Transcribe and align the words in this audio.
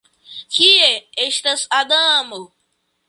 Kie 0.53 0.87
estas 1.25 1.67
Adamo? 1.81 2.41